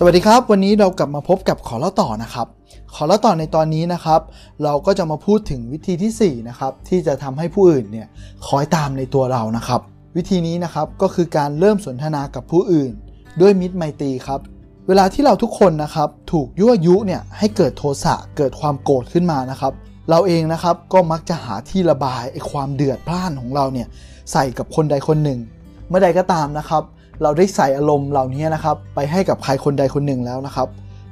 [0.00, 2.46] สวัสดีครับ วันนี้เรากลับมาพบกับขอเล่าต่อนะครับ
[2.94, 4.20] ขอเล่าต่อในตอนนี้นะครับ
[4.64, 8.06] เราก็จะมาพูดถึงวิธีที่4นะครับที่จะทำให้ผู้อื่นเนี่ย
[8.46, 9.80] คอยตามในตัวเรานะครับ
[10.16, 12.92] วิธีนี้นะครับก็คือการเริ่มสนทนากับผู้อื่น
[13.40, 14.40] ด้วยมิตรไมตรีครับ
[14.88, 19.72] เวลาที่เราทุกคนนะครับถูกยั่วยุเนี่ยให้เกิดโทสะเกิดความโกรธขึ้นมานะครับ
[20.10, 23.88] เราเองนะครับก็มักจะหาที่ระบายไอ้ความเดือดพล่านของเราเนี่ย
[24.32, 25.38] ใส่กับคนใดคนหนึ่ง
[25.88, 26.82] เมื่อใดก็ตามนะครับ
[27.22, 30.68] เราได้ใส่อารมณ์เหล่านี้นะครับ ไปให้กับใครคนใดคนหนึ่งแล้วนะครับ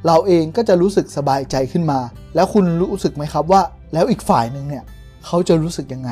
[0.06, 2.00] เราเองก็จะรู้สึกสบายใจขึ้นมา
[2.34, 4.84] แล้วคุณรู้สึกไหมครับว่า แล้วอีกฝ่ายหนึ่งเนี่ย
[5.26, 6.10] เขาจะรู้สึกยังไง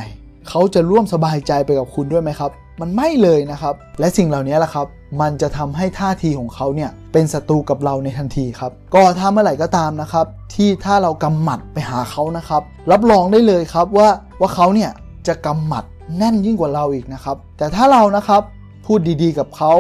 [0.49, 4.87] เขาจะร่วมสบายใจไปกับคุณด้วยไหมครับ มันไม่เลยนะครับ และสิ่งเหล่านี้แหละครับ
[5.21, 14.09] มันจะทำให้ท่าทีของเขาเนี่ยเป็นศัตรูกับเราในทันทีครับ ก็ถ้าเมื่อไหร่ก็ตามนะครับ ที่ถ้าเรากำหมัดไปหาเขานะครับ รับรองได้เลยครับว่า
[14.41, 14.91] ว่าเขาเนี่ย
[15.27, 15.85] จะกำหมัด
[16.17, 18.43] แน่นยิ่งกว่าเราอีกนะครับ แต่ถ้าเรานะครับ
[18.85, 19.73] พูดดีๆ กับเขา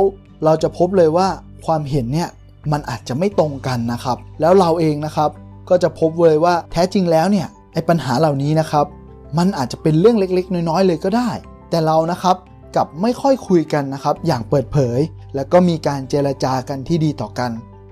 [0.44, 1.28] เราจะพบเลยว่า
[1.66, 2.30] ความเห็นเนี่ย
[2.72, 5.30] มันอาจจะไม่ตรงกันนะครับ แล้วเราเองนะครับ
[5.68, 8.86] ก็จะพบเลยว่าแท้จริงแล้วเนี่ยไอ้ปัญหาเหล่านี้นะครับ
[9.38, 11.30] มันอาจจะเป็นเรื่องเล็กๆ น้อยๆ เลยก็ได้
[11.70, 12.36] แต่เรานะครับ
[12.76, 14.98] กับไม่ค่อยคุยกันนะครับ อย่างเปิดเผย
[15.34, 17.50] แล้วก็มีการเจรจากันที่ดีต่อกัน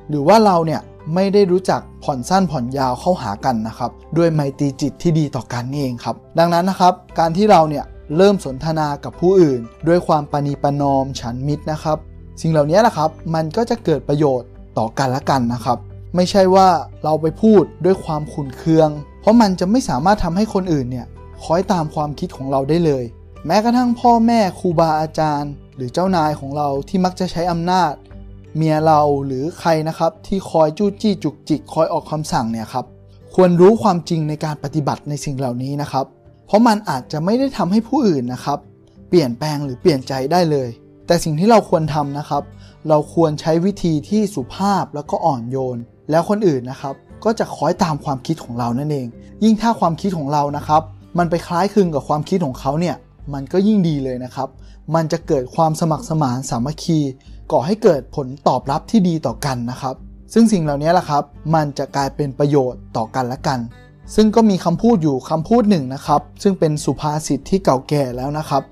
[0.08, 0.80] หรือว่าเราเนี่ย
[1.14, 7.84] ไม่ได้รู้จักผ่อนสั้นผ่อนยาวเข้าหากันนะครับ ด้วยไมตรีจิตที่ดีต่อกันนี่เองครับ ดังนั้นนะครับ การที่เราเนี่ย
[8.16, 11.98] เริ่มสนทนากับผู้อื่น ด้วยความปณีปนอมฉันมิตรนะครับ
[12.40, 15.78] สิ่งเหล่านี้แหละครับ มันก็จะเกิดประโยชน์ต่อกันและกันนะครับ
[16.16, 16.68] ไม่ใช่ว่า
[17.04, 21.06] เราไปพูดด้วยความขุนเคือง เพราะมันจะไม่สามารถทำให้คนอื่นเนี่ย
[21.44, 23.04] คอยตามความคิดของเราได้เลย
[23.46, 27.92] แม้กระทั่งพ่อแม่ครูบาอาจารย์ หรือเจ้านายของเราที่มักจะใช้อำนาจ
[28.56, 32.86] เมียเราหรือใครนะครับที่คอยจู้จี้จุกจิกคอยออกคำสั่งเนี่ยครับ
[33.34, 36.06] ควรรู้ความจริงในการปฏิบัติในสิ่งเหล่านี้นะครับ
[36.52, 38.58] ราะมันอาจจะไม่ได้ทำให้ผู้อื่นนะครับ
[39.08, 40.68] เปลี่ยนแปลงหรือเปลี่ยนใจได้เลย
[41.06, 42.42] แต่สิ่งที่เราควรทำนะครับ
[42.88, 45.78] เราควรใช้วิธีที่สุภาพแล้วก็อ่อนโยน
[46.10, 46.94] แล้วคนอื่นนะครับ
[47.24, 49.06] ก็จะคอยตามความคิดของเรานั่นเอง
[49.44, 50.82] ยิ่งถ้าความคิดของเรานะครับ
[51.18, 52.96] มันไปคล้ายคลึงกับความคิดของเขาเนี่ย
[53.34, 54.48] มันก็ยิ่งดีเลยนะครับ
[54.94, 56.98] มันจะเกิดความสมัครสมานสามัคคี
[57.52, 59.94] ก่อให้เกิดผลตอบรับที่ดีต่อกันนะครับ
[60.32, 61.22] ซึ่งสิ่งเหล่านี้แหละครับ
[61.54, 63.58] มันจะกลายเป็นประโยชน์ต่อกันและกัน
[64.14, 68.62] ซึ่งก็มีคำพูดอยู่คำพูดหนึ่งนะครับ ซึ่งเป็นสุภาษิตที่เก่าแก่แล้วนะครับ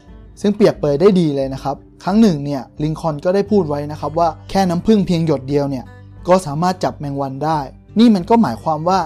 [0.41, 5.85] ซึ่งเปรียบเปยได้ดีเลยนะครับ ครั้งหนึ่งเนี่ยลิงคอนก็ได้พูดไว้นะครับว่าแค่น้ำพึ่งเพียงหยดเดียวเนี่ย
[6.29, 7.59] ก็สามารถจับแมงวันได้
[7.99, 9.01] นี่มันก็หมายความว่า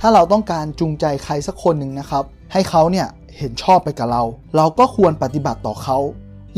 [0.00, 3.06] ถ้าเราต้องการจูงใจใครสักคนหนึ่งนะครับ ให้เขาเนี่ย
[3.38, 4.22] เห็นชอบไปกับเรา
[4.56, 5.98] เราก็ควรปฏิบัติต่อเขา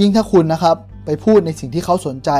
[0.00, 2.30] ยิ่งถ้าคุณนะครับไปพูดในสิ่งที่เขาสนใจ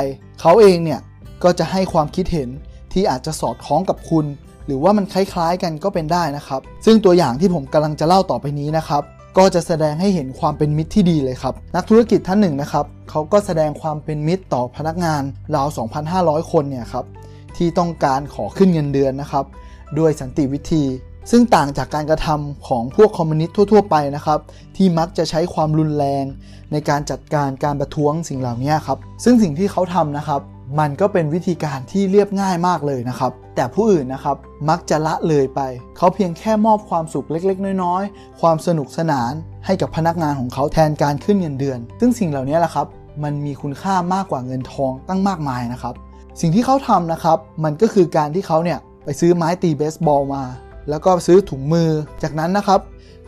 [0.41, 0.99] เขาเองเนี่ย
[1.43, 2.49] ก็จะให้ความคิดเห็น
[2.93, 4.25] ที่อาจจะสอดคล้องกับคุณ
[4.69, 9.03] หรือว่ามันคล้ายๆกันก็เป็นได้นะครับ ซึ่งตัวอย่างที่ผมกำลังจะเล่าต่อไปนี้นะครับ
[9.37, 15.23] ก็จะแสดงให้เห็นความเป็นมิตรที่ดีเลยครับ นักธุรกิจท่านหนึ่งนะครับเขาก็แสดงความเป็นมิตรต่อพนักงาน
[15.55, 15.67] ราว
[16.09, 17.05] 2,500 คนเนี่ยครับ
[17.57, 19.45] ที่ต้องการขอขึ้นเงินเดือนนะครับ
[19.99, 20.83] ด้วยสันติวิธี
[21.31, 24.39] ซึ่งต่างจากการกระทำของพวกคอมมิวนิสต์ทั่ว ๆ ไปนะครับ
[24.77, 26.25] ที่มักจะใช้ความรุนแรง
[26.71, 30.41] ในการจัดการการประท้วงสิ่งเหล่านี้ครับ ซึ่งสิ่งที่เขาทำนะครับ
[30.79, 34.37] มันก็เป็นวิธีการที่เรียบง่ายมากเลยนะครับ แต่ผู้อื่นนะครับ
[34.69, 35.61] มักจะละเลยไป
[35.97, 39.31] เขาเพียงแค่มอบความสุขเล็ก ๆ น้อยๆ ความสนุกสนาน
[39.65, 42.87] ให้กับพนักงานของเขาแทนการขึ้นเงินเดือน ซึ่งสิ่งเหล่านี้แหละครับ
[43.23, 45.93] มันมีคุณค่ามากกว่าเงินทองตั้งมากมายนะครับ
[46.41, 50.43] สิ่งที่เขาทำนะครับ มันก็คือการที่เขาเนี่ยไปซื้อไม้ตีเบสบอลมา
[50.89, 51.89] แล้วก็ซื้อถุงมือ
[52.23, 52.79] จากนั้นนะครับ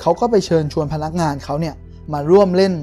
[0.01, 1.75] เขาก็ไปเชิญชวนพนักงานเขาเนี่ย
[2.13, 2.73] มาร่วมเล่น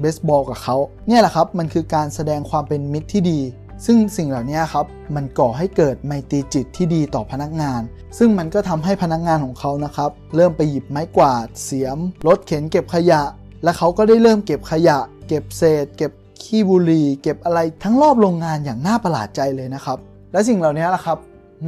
[0.00, 0.76] เบสบอลกับเขา
[1.08, 3.40] เนี่ยแหละครับ มันคือการแสดงความเป็นมิตรที่ดี
[3.86, 7.80] ซึ่งสิ่งเหล่านี้ครับมันก่อให้เกิดไมตรีจิตที่ดีต่อพนักงาน
[8.18, 13.22] ซึ่งมันก็ทำให้พนักงานของเขานะครับเริ่มไปหยิบไม้กวาด เสียม รถเข็นเก็บขยะ
[13.62, 16.12] และเขาก็ได้เริ่มเก็บขยะ เก็บเศษ เก็บ
[16.42, 19.98] ขี้บุหรี่ เก็บอะไรทั้งรอบโรงงานอย่างน่าประหลาดใจเลยนะครับ
[20.32, 21.18] และสิ่งเหล่านี้แหละครับ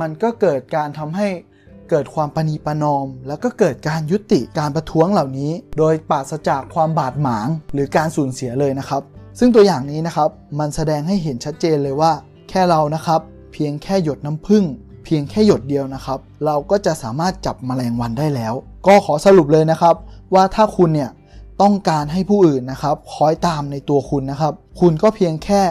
[0.01, 1.29] มันก็เกิดการทำให้
[1.91, 9.03] เกิดความปณีประนอม แล้วก็เกิดการยุติการประท้วงเหล่านี้ โดยปราศจากความบาดหมาง หรือการสูญเสียเลยนะครับ
[9.39, 12.13] ซึ่งตัวอย่างนี้นะครับมันแสดงให้เห็นชัดเจนเลยว่า
[12.49, 13.21] แค่เรานะครับ
[13.53, 14.65] เพียงแค่หยดน้ำผึ้ง
[15.05, 18.55] เพียงแค่หยดเดียวนะครับ เราก็จะสามารถจับแมลงวันได้แล้ว
[18.87, 19.95] ก็ขอสรุปเลยนะครับ
[20.35, 21.11] ว่าถ้าคุณเนี่ย
[21.63, 25.63] ต้องการให้ผู้อื่นนะครับคอยตามในตัวคุณนะครับ คุณก็เพียงแค่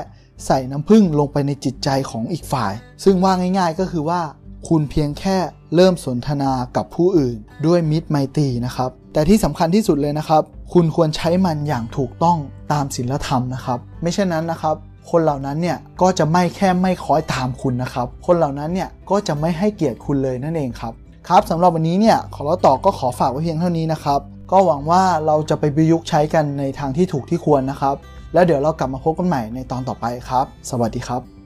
[0.46, 2.74] ใส่น้ำผึ้งลงไปในจิตใจของอีกฝ่าย
[3.04, 4.22] ซึ่งว่าง่าย ๆ ก็คือว่า
[4.68, 5.38] คุณเพียงแค่
[5.76, 10.44] เริ่มสนทนากับผู้อื่น ด้วยมิตรไมตรีนะครับ แต่ที่สำคัญที่สุดเลยนะครับ
[10.74, 12.38] คุณควรใช้มันอย่างถูกต้อง
[12.72, 14.76] ตามศีลธรรมนะครับ ไม่เช่นนั้นนะครับ
[15.10, 20.94] คนเหล่านั้นเนี่ยก็จะไม่แค่ไม่คอยตามคุณนะครับ คนเหล่านั้นเนี่ยก็จะไม่ให้เกียรติคุณเลยนั่นเองครับ
[21.28, 24.20] ครับสำหรับวันนี้เนี่ยขอเราต่อก็ขอฝากไว้เพียงเท่านี้นะครับ
[24.52, 27.96] ก็หวังว่าเราจะไปประยุกต์ใช้กันในทางที่ถูกที่ควรนะครับ
[28.34, 31.39] แล้วเดี๋ยวเรากลับมาพบกันใหม่ในตอนต่อไปครับ สวัสดีครับ